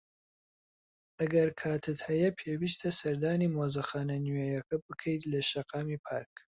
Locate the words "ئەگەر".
1.19-1.49